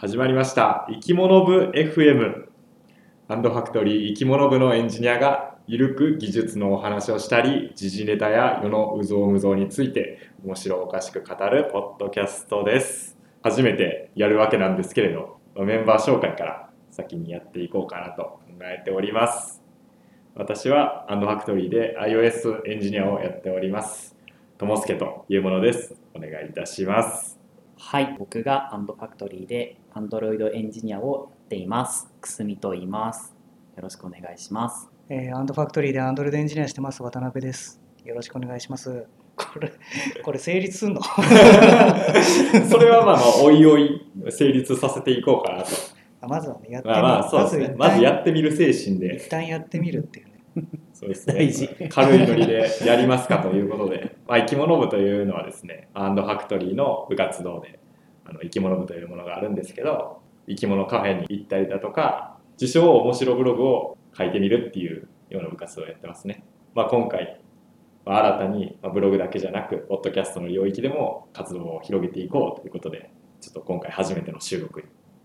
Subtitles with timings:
[0.00, 0.86] 始まりました。
[0.88, 2.46] 生き物部 FM
[3.28, 13.18] アンドファクトリー生き物部のエンジニアがゆるく技術のお話をしたり時事ネタや世のうぞうむぞうについて面白おかしく語るポッドキャストです。
[13.42, 19.62] 初めてやるわけなんですけれどメンバー紹介から先にやっていこうかなと考えております。
[20.34, 24.16] 私はアンドファクトリーで iOS エンジニアをやっております。
[24.56, 25.94] ともすけというものです。
[26.14, 27.39] お願いいたします。
[27.82, 32.08] はい、僕がアンドファクトリーで Android エンジニアをやっています。
[32.20, 33.34] くすみと言います。
[33.74, 34.88] よろしくお願いします。
[35.08, 37.80] えー、アンドファクトリーでアンドロイドエンジニアしてます渡辺です。
[38.04, 39.06] よろしくお願いします。
[39.34, 39.72] これ、
[40.22, 41.00] これ成立すんの？
[42.70, 45.70] それはまあまあおいおい成立させていこうかなと
[46.20, 47.02] あまずはね、やってみる。
[47.02, 50.64] まあまあねまずやってみる精神で一旦やってみるっていうね。
[51.00, 51.34] そうですね。
[51.34, 51.68] 大事。
[51.88, 57.78] 軽いノリでやりますかということで、 まあ、生き物部というのはですねアンドファクトリーの部活動で
[58.26, 67.40] あの生き物部というものがあるんですけど生き物カフェに行ったりだとか自称面白ブログを書いてみるっていうような部活動をやってますね、まあ、今回、
[68.04, 74.82] まあ新たにまあブログだけじゃなくポッドキャストの領域でも活動を広げていこうということでちょっと今回初めての収録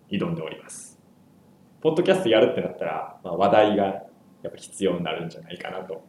[0.09, 0.98] に挑んでおります。
[1.81, 4.05] ポッドキャストやるってなったら、まあ、話題が
[4.46, 6.04] やっぱ必要になるんじゃないかなと。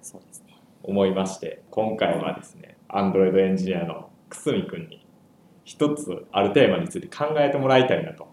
[0.83, 5.05] 思いまして今回はですね Android エンジニアのくすみくんに
[5.65, 8.29] 一つあるテーマについて考えてもらいたいなと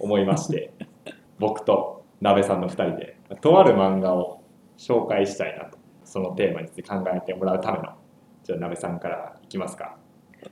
[0.00, 0.72] 思いまして
[1.38, 4.42] 僕と鍋さんの2人でとある漫画を
[4.76, 7.94] 紹介したいなとそのテーマについて考えてもらうための
[8.42, 9.96] じゃあ鍋さんからいきますか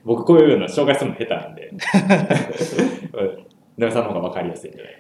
[0.05, 1.71] 僕こういうの紹介するの下手なんで
[3.13, 4.99] うん 鍋さんの方が分かりやすいんじゃないか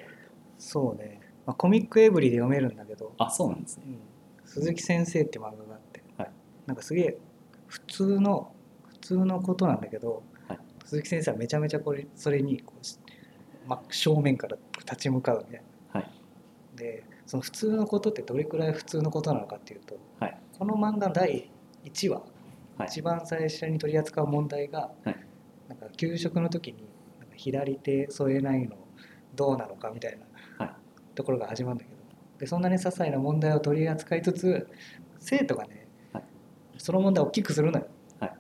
[0.59, 1.21] そうね。
[1.47, 3.84] まあ、コミックエブリで読めるんだけど、あ、そうなんですね。
[3.87, 3.98] うん
[4.47, 6.31] 鈴木先生って漫画があって、はい
[6.67, 7.19] なんかすげえ
[7.67, 8.53] 普通の、
[8.86, 12.98] 普通のことなんだけど、はい鈴木先生はめちゃめちゃこれそれにこうし
[13.67, 15.62] 真正面から立ち向かうみたい
[15.95, 16.01] な。
[16.01, 16.11] はい。
[16.77, 21.51] でその普通のことってどれくらい普通のことなのかっていうと、はいこの漫画第
[21.85, 22.19] 1話、
[22.77, 25.17] はい一番最初に取り扱う問題が、はい
[25.69, 26.85] なんか給食の時に
[27.19, 28.77] なんか左手添えないの
[29.35, 30.33] どうなのかみたいな、はい
[31.14, 31.97] ところが始まるんだけど。
[32.39, 34.69] でそんなに些細な問題を取り扱いつつ
[35.20, 36.25] 生徒がね、はい。
[36.79, 37.86] その問題を大きくするのよ、
[38.19, 38.33] はい。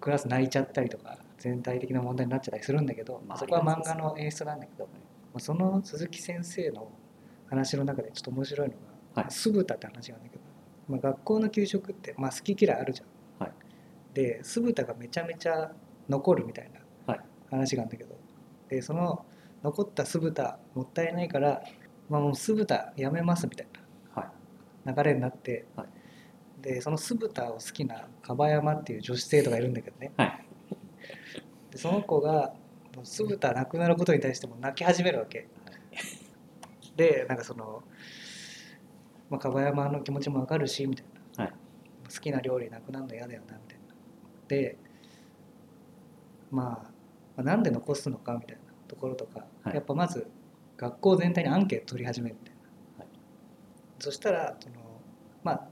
[0.00, 4.90] クラス泣いちゃったりとか全体的な問題になっちゃったりするんだけど、まあそこは漫画の演出なんだけど、ま
[5.36, 6.90] あ、その鈴木先生の
[7.48, 8.74] 話の中でちょっと面白いの
[9.14, 9.30] が、はい。
[9.30, 10.42] 酢豚って話があるんだけど、
[10.88, 13.04] まあ、学校の給食って、まあ、好き嫌いあるじゃ
[13.42, 13.46] ん。
[13.46, 13.52] はい。
[14.12, 15.72] で酢豚がめちゃめちゃ
[16.08, 16.70] 残るみたい
[17.06, 17.24] なはい。
[17.50, 18.16] 話があるんだけど、
[18.68, 19.24] でその
[19.62, 21.62] 残った酢豚もったいないから、
[22.10, 23.68] まあ、もう酢豚やめますみたい
[24.14, 24.88] はい。
[24.88, 25.86] な流れになって、はい。
[26.60, 30.44] でその酢豚を好きな樺山っていう女子生徒がいるんだけどね、はい。
[31.70, 32.52] でその子が
[33.04, 35.48] 酢豚なくなることに対しても泣き始めるわけ。
[36.96, 37.82] でなんかその、
[39.30, 41.06] まあ、樺山の気持ちもわかるしみたい
[41.36, 41.52] な、はい。
[42.12, 43.94] 好きな料理なくなるの嫌だよなみたいな。
[44.48, 44.76] で
[46.50, 46.90] まあ、ま
[47.38, 49.76] あ、なんで残すのかみたいなところとか、はい。
[49.76, 50.26] やっぱまず
[50.80, 52.56] 学校全体にアンケート取り始めるみたい
[52.98, 53.08] な、はい。
[53.98, 54.74] そしたらその、
[55.44, 55.68] まあ、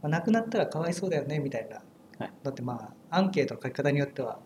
[0.00, 1.82] まあ亡くなったらかわいそうだよねみたいな、
[2.18, 2.32] はい。
[2.42, 4.40] だってまあアンケートの書き方によっては、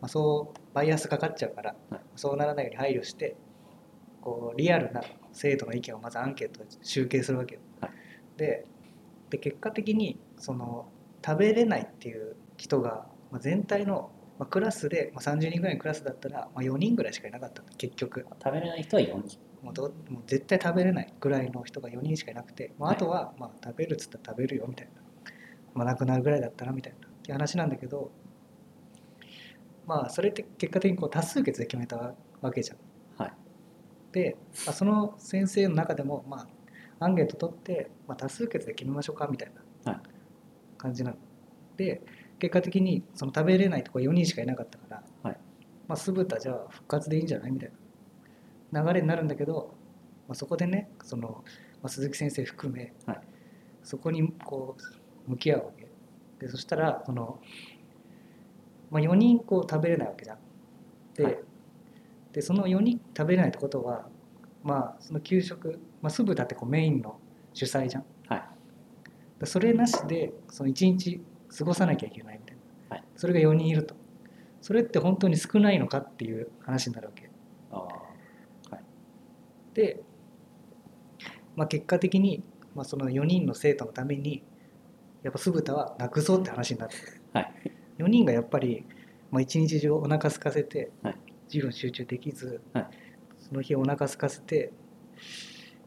[0.00, 2.00] まあ、そうバイアスかかっちゃうから、はい。
[2.16, 3.36] そうならないように配慮して
[4.22, 5.02] こうリアルな
[5.32, 7.90] 生徒の意見をまずアンケートで集計するわけよ、はい。
[8.38, 8.64] で
[9.28, 10.88] で結果的にその
[11.24, 19.38] 食べれないっていう人が、まあ、全体の、まあ、クラスで、まあ、30人ぐらいのクラスだったら、まあ、4人ぐらいしかいなかったの結局食べれない人は4人。
[19.62, 25.02] もうどもう絶対食べれないぐらいの人が4人しかいなくて、まあ、はいあとは、まあ、食べるっつったら食べるよみたいな、
[25.74, 28.10] まあ、なくなるぐらいだったらみたいなっていう話なんだけど
[29.86, 32.78] まあそれって結果的にこう多数決で決めたわけじゃん。
[33.22, 33.32] はい。
[34.12, 34.36] で、
[34.66, 36.48] まあ、その先生の中でも、ま
[37.00, 39.52] あ、アンケート取って、まあ、多数決で決めましょうかみたい
[39.84, 40.02] はない
[40.76, 41.16] 感じなの。
[41.76, 42.02] で
[42.38, 45.38] 結果的にその食べれないとこ4人しかいなかったから、はい
[45.88, 47.72] まあ、酢豚じゃあ復活でいいんじゃないみたい
[48.72, 49.74] な流れになるんだけど、
[50.28, 51.44] まあ、そこでねその、
[51.82, 53.20] まあ、鈴木先生含め、はい
[53.86, 54.76] そこにこ
[55.26, 55.86] う向き合うわけ
[56.40, 57.38] でそしたらその、
[58.90, 60.38] まあ、4人こう食べれないわけじゃん。
[61.14, 61.38] で,、はい
[62.32, 64.08] でその4人食べれないってことは
[64.64, 67.20] まあその給食、まあ、酢豚ってこうメインの
[67.54, 68.04] 主催じゃん。
[68.26, 68.42] はい。
[69.38, 71.20] でそれなしでその1日
[71.56, 72.56] 過ごさなきゃいけないみたい
[72.90, 73.04] な、はい。
[73.16, 73.94] それが4人いると。
[74.60, 77.30] それって本当に少ないのかっていう話になるわけ
[77.70, 78.74] ああ。
[78.74, 78.84] はい。
[79.74, 80.02] で、
[81.54, 82.42] まあ、結果的に、
[82.74, 84.44] まあ、その4人の生徒のために
[85.22, 86.96] やっぱ酢豚はなくそうって話になって
[87.32, 87.52] はい。
[87.98, 88.84] 4人がやっぱり、
[89.30, 91.16] まあ、一日中お腹空かせてはい。
[91.46, 92.88] 授業に集中できず、はい。
[93.38, 94.72] その日お腹空かせて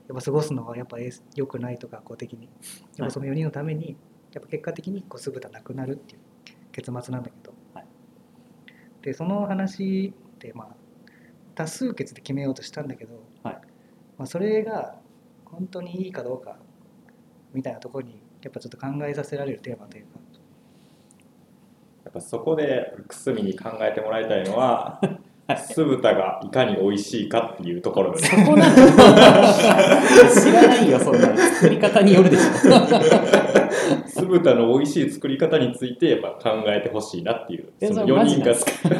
[0.07, 0.97] やっぱ過ごすのはやっぱ
[1.35, 2.49] 良くないとか公的に。
[2.97, 3.97] やっぱその4人のために
[4.33, 6.19] やっぱ結果的にこう酢豚なくなるっていう
[6.71, 7.85] 結末なんだけど、はい。
[9.01, 10.67] でその話でまあ
[11.55, 13.61] 多数決で決めようとしたんだけど、はい。
[14.17, 14.95] まあ、それが
[15.45, 16.57] 本当にいいかどうか
[17.53, 20.19] みたいなところにやっぱちょっと考えさせられるテーマというか。
[22.05, 24.99] やっぱそこでくすみに考えてもらいたいのは
[25.57, 32.43] 酢豚がいかに美味しいかっていうところですそこなの知らないよそんなの作り方によるでしょ。
[34.07, 38.99] 酢豚の美味しい作り方についてやっぱ考えてほしいなっていうえその4それマジなん人が。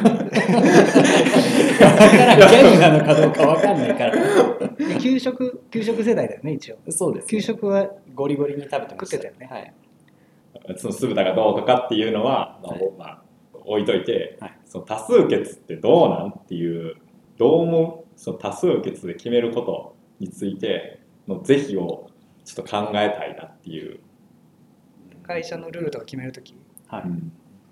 [1.80, 4.12] だからギャグなのかどうかわかんないから。
[4.14, 6.76] で 給食給食世代だよね一応。
[6.88, 9.48] そうです、給食はゴリゴリに食べてました食ってたよね。
[9.50, 9.72] はい、
[10.76, 12.90] その酢豚がどうとかっていうのは、まあはい。
[12.98, 13.22] まあ、
[13.64, 14.58] 置いといて、はい。
[14.64, 16.96] その多数決ってどうなんっていう
[17.38, 22.10] どう思うその多数決で決めることについての是非を
[22.44, 24.00] ちょっと考えたいなっていう、
[25.22, 26.54] 会社のルールとか決めるとき？
[26.86, 27.02] はい。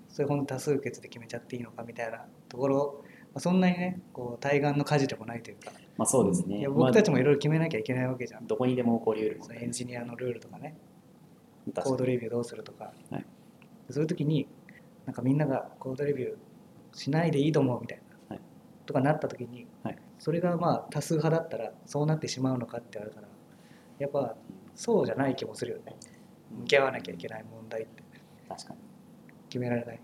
[0.09, 3.03] それほんと多数決で決めちゃっていいのかみたいなところ、
[3.33, 6.59] まあ、そんなにねこう対岸の火事でもないというか、まあそうですね。
[6.59, 8.43] いや僕たちもいまろいろ決めなきゃいけないわけじゃん。
[8.43, 10.75] あ、どこにでも起こりうるそのエンジニアのルールとかね。
[11.75, 13.25] コードレビューどうするとか、はい。
[13.91, 14.47] そういう時に
[15.09, 16.35] なんかみんながコードレビュー
[16.93, 18.41] しないでいいと思うみたいな、はい。
[18.85, 19.97] とかなった時に、はい。
[20.19, 23.27] それがまあ多数派だったらそうなってしまうのかって言われたら
[23.97, 24.35] やっぱ
[24.75, 25.95] そうじゃない気もするよね。
[26.59, 28.03] 向き合わなきゃいけない問題って。
[28.47, 28.79] 確かに。
[29.49, 29.99] 決められない。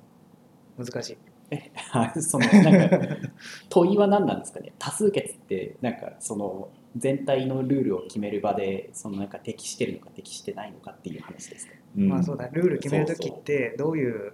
[0.75, 1.17] 難しい。
[1.51, 2.99] えはいそのなんか
[3.69, 4.73] 問いは何なんですかね？
[4.79, 11.73] 多数決ってなんかその全体のルールを決める場でそのなんか適してるのか適してないのかっていう話ですか？
[11.95, 12.07] うん。
[12.09, 14.33] まあそうだルール決める時ってどういう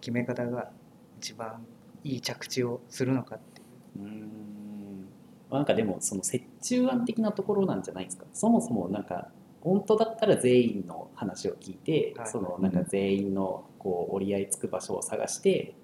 [0.00, 0.70] 決め方が
[1.18, 1.66] 一番
[2.04, 3.64] いい着地をするのかってい
[4.02, 4.04] う。
[4.04, 5.08] うーん。
[5.50, 8.26] なんかでもその折衷案的なところなんじゃないですか？
[8.32, 9.30] そもそもなんか
[9.60, 12.26] 本当だったら全員の話を聞いて、はい。
[12.28, 15.74] そのなんか全員のこう折り合いつく場所を探して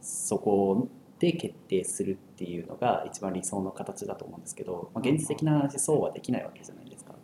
[0.00, 0.88] そこ
[1.18, 7.14] で決定するっていうのが一番理想の形だと思うんですけど、まあ、現実的な話そうはできないわけじゃないですか。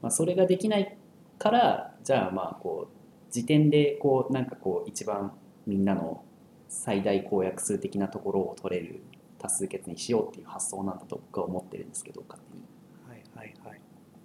[0.00, 0.96] まあ、それができない
[1.38, 2.97] からじゃあまあこう
[3.30, 5.32] 時点でこうなんかこう一番
[5.66, 6.24] みんなの
[6.68, 9.02] 最大公約数的なところを取れる
[9.38, 12.64] 多数決にしようっていう発想なんだと僕は思ってるんですけど勝手に。
[13.08, 13.80] はいはいはい。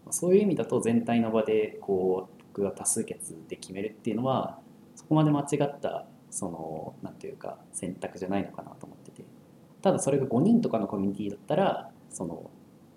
[0.05, 4.59] まあそういう意味だと全体の場でこう僕が多数決で決めるっていうのは
[4.95, 9.23] そこまで間違ったそのなんていうか選択じゃないのかなと思ってて。
[9.81, 12.49] ただそれが5人とかのコミュニティだったらその、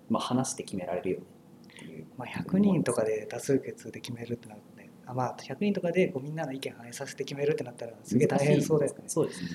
[0.09, 1.25] まあ、話して決められるよね
[1.65, 2.05] っていう。
[2.17, 4.76] まあ、100人とかで多数決で決めるってなると
[5.13, 9.03] まあ100人とかでこうみんなの意見反映させて決めるってなったらすげえ大変そうだよね。
[9.07, 9.49] そうですね。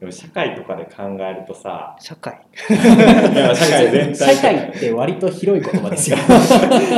[0.00, 1.96] でも社会とかで考えるとさ。
[1.98, 2.38] 社会。
[2.54, 6.16] 社会全体社会って割と広い言葉ですよ。
[6.16, 6.20] い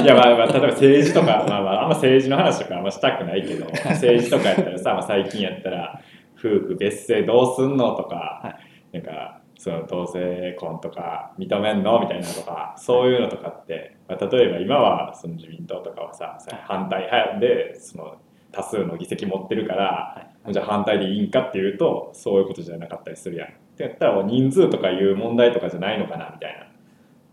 [0.07, 6.03] やまあまあ例えば政治とか、まあ、まああんま政治の話とかあんましたくないけど政治とかやったらさ、まあ、最近やったら
[6.39, 8.59] 夫婦別姓どうすんのとか、
[8.93, 18.17] なんかその同性婚とか認めんのみたいなとかそういうのとかって、まあ、例えば今はその自民党とかはささ反対派でその
[18.51, 23.49] 多数の議席持ってるから、じゃあ反対でいいんかっていうとそういうことじゃなかったりするやん。
[23.49, 26.69] ってやったら人数とかいう問題とかじゃないのかなみたいなっ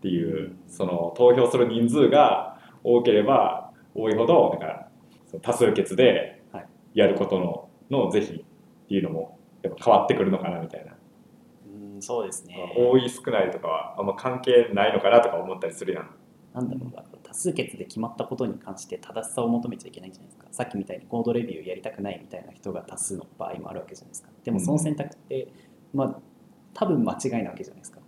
[0.00, 4.88] ていうその投票する人数が多ければ多いほどなんか
[5.26, 10.92] その多数決ではいやることのの是非っていうのもやっぱ変わってくるのかなみたいな。
[11.66, 16.10] うんそうですね多い少ないとかはあんま関係ないのかなとか思ったりするやん。
[16.58, 20.46] なんだろうな多数決で決まったことに関して正しさを求めちゃいけないんじゃないですか。
[20.50, 24.30] さっきみたいにコードレビューやりたくないみたいな人が多数の場合もあるわけじゃないですか。
[24.42, 25.52] でもその選択って、
[25.94, 26.20] まあ
[26.74, 28.00] 多分間違いなわけじゃないですか。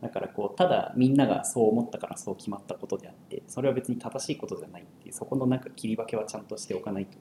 [0.00, 7.18] だからこうただみんながそう思ったからそう決まったことであってそれは別に正しいことじゃないっていうそこのなんか切り分けはちゃんとしておかないと。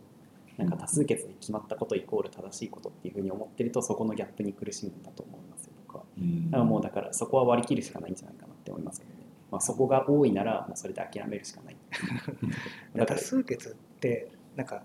[0.58, 6.04] なんか多数決で決まったことイコール正しいことっていうふうに思ってるとそこのギャップに苦しむんだと思いますよ僕は。
[6.46, 9.11] だからもうだからそこは割り切るしかないんじゃないかなって思いますけどね、
[9.51, 11.77] まあ、そこが多いならもうそれで諦めるしかない。
[12.96, 14.84] だか多ら数決ってなんか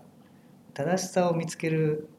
[0.73, 2.09] 正しさを見つける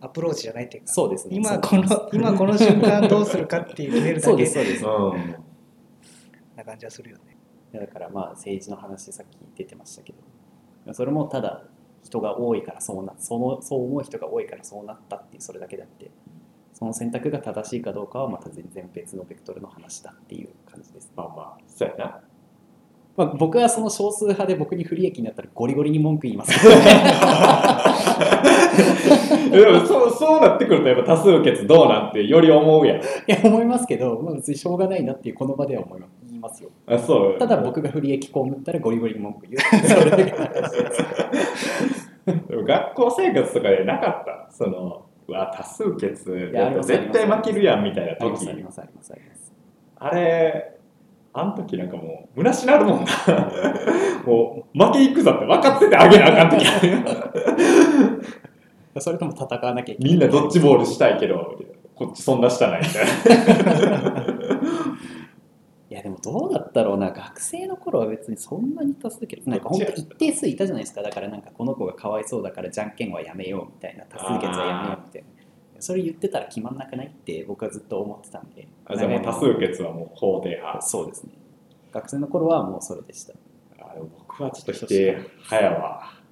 [0.00, 1.36] アプローチじゃないっていうかそうですね。
[1.36, 1.82] 今この
[2.14, 4.84] 今この瞬間どうするかっていう決めるそうだけですそうです。
[4.84, 5.36] うん。
[6.56, 7.32] な感じはするよね。
[7.78, 10.12] だからまあ政治の話さっき出てましたけ
[10.86, 11.64] どそれもただ
[12.04, 16.10] 人が多いからそうなそのそう思う人が多いからそうなったっていうそれだけであって
[16.82, 21.12] その選択が正しいかどうかはまた全然別のベクトルの話だっていう感じです。
[21.16, 22.20] まあまあそうやな。
[23.16, 26.50] まあ、僕はその少数派で僕に不利益になったらゴリゴリに文句言います。
[29.52, 32.98] でもそうそうなってくるとやっぱ多数決どうなんてより思うやん。
[32.98, 36.70] いや思いますけど、まあ、別にしょうがないなっていうこの場では思います言いますよ。
[36.86, 37.38] あそう。
[37.38, 39.58] ただ僕が不利益被ったらゴリゴリに文句言う。
[39.86, 41.04] それだけの話です
[42.48, 44.48] でも学校生活とかでなかった？
[44.50, 46.24] その多数決。
[46.82, 48.48] 絶対負けるやんみたいな時。
[48.48, 49.52] ありますありますあります
[49.98, 50.78] あれ
[51.34, 53.10] あの時なんかもう虚しなるもんな。
[54.26, 56.66] もう負けいくぞって分かっててあげなあかん時。
[59.00, 60.12] それとも戦わなきゃいけない。
[60.12, 61.56] みんなドッジボールしたいけど
[61.94, 63.06] こっちそんなしたないみたい
[64.02, 64.10] な
[66.32, 67.10] どうだったろうな。
[67.10, 71.02] 学生の頃は別にそんなに多数決なんか本当一定数いたじゃないですか。
[71.02, 75.28] だからなんかこの子がかわいそうだからじゃんけんはやめようみたいな多数決はやめようみたいな。
[75.80, 78.68] それ言ってたら決まんなくないって僕はずっと思ってたんで。
[78.86, 80.80] あじゃあもう多数決はもう法定派。
[80.80, 81.32] そうですね。
[81.92, 83.34] 学生の頃はもうそれでした。
[83.78, 85.12] あでも僕はちょっと否定
[85.50, 86.22] 派やわ。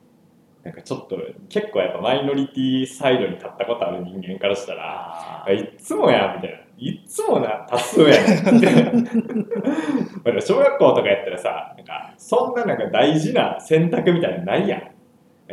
[0.63, 1.17] なんかちょっと
[1.49, 8.53] 結構やっぱマイノリティサイドに立ったことある人間からしたらあいっつもやみたいないっつもな多数やまあ
[10.25, 14.91] でも小学校とかやったらさなんかそんななんか大事な選択みたいなのないやん。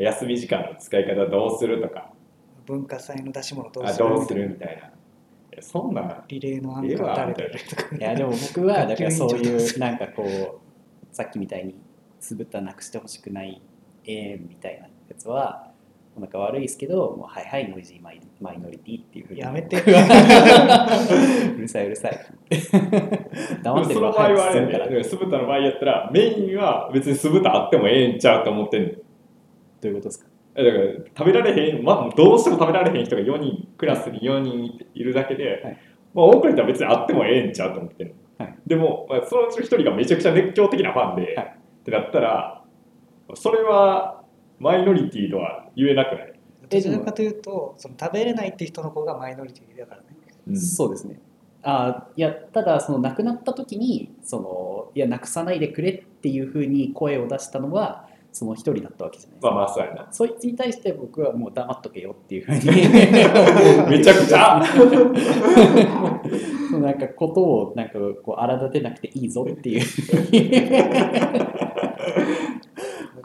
[0.02, 2.12] 休み時間の使い方どうするとか。
[2.66, 5.62] 文化祭の出し物どうあするどうするみたいな。
[5.62, 11.76] そんなリレーのアンカー誰だよとかいやでも僕はだからそういうなんかこうさっきみたいに
[12.20, 13.60] つぶったなくしてほしくない
[14.06, 15.67] 永遠みたいなやつは
[16.20, 19.40] なんか悪いですけどもうはいはいノイジーマイマイノリティっていうふうに。
[19.40, 19.78] やめて。
[19.82, 19.86] う
[21.62, 22.20] るさいうるさい。
[23.64, 25.04] 黙ってるの場合はあれね。
[25.04, 29.00] 酢豚の場合やったらメインは別に酢豚あってもええんちゃうと思ってんど
[29.84, 30.30] ういうことですか？
[30.56, 30.86] えだから
[31.18, 35.78] 食べられへん、ま、どうしても食べられへん人が4人クラスに4人いるだけで、はい。
[36.16, 38.56] まあ、多くの人は別にあってもええんちゃうと思ってんの、はい。
[38.66, 41.46] でも、まあ、そのうちの1人がめちゃくちゃ熱狂的なファンで、はい。
[41.46, 42.64] ってなったら
[43.36, 44.17] それは
[44.60, 46.34] マイノリティとは言えなくない、
[46.70, 50.08] どちらかというとその食べれないって人の方がマイノリティだからね。
[50.56, 51.20] そうですね。
[51.64, 60.08] あいやただその亡くなった時にそのいやなくさないでくれっていうふうに声を出したのはその一人だったわけじゃないですか、まあまあそうやな。
[60.12, 62.60] そいつに対して僕はもう黙っとけよっていうふうに。
[63.90, 64.62] めちゃくちゃ。
[66.80, 69.82] なんかことをなんかこう荒立てなくていいぞっていう。
[69.82, 71.67] わ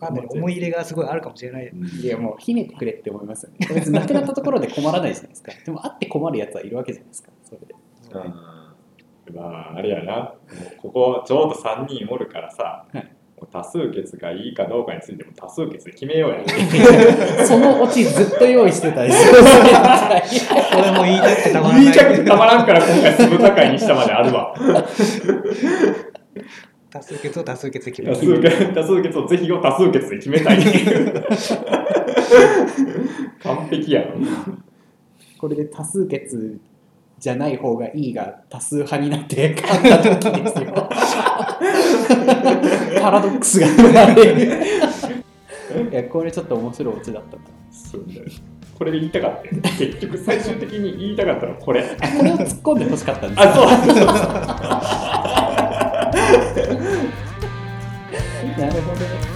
[0.03, 1.73] かんない思い入れがすごいあるかもしれない。
[2.03, 3.69] いやもうひねってくれって思いますよね。
[3.75, 5.53] 別に亡くなったところで困らないじゃないですか。
[5.65, 7.31] でも会って困るやつはいるわけじゃないですか。
[7.45, 7.75] それで。
[8.15, 8.53] うん
[9.35, 10.17] まああれやな。
[10.17, 13.13] もうここちょうど3人おるからさ、はい。
[13.51, 16.45] 多数決がいいかどうかについても多数決で決めようや。
[17.45, 19.39] そのオチずっと用意してたりする。
[20.79, 21.83] 俺も言いたくてたまらない。
[21.83, 24.55] 言いたくてたまらんから今回酢豚会にしたまであるわ
[26.93, 30.59] 多数決を多数決で決め多る数決多数決をぜひを多数決で決めたい。
[33.43, 34.63] 完璧やん。
[35.39, 36.61] これで多数決
[37.19, 39.99] じゃない方がいいが多数派になって勝った
[40.33, 40.71] 時ですよ。
[43.01, 44.43] パラドックスが生まれる。
[45.91, 48.23] いやこれちょっと面白いオチだったなそうだよ
[48.79, 51.83] これで言いたかったよ結局最終的に言いたかったのはこれ。
[51.83, 51.87] あ
[52.19, 53.43] これを突っ込んでほしかったんです。
[53.43, 53.63] よあそ
[55.49, 55.52] う
[58.59, 59.32] なるほどね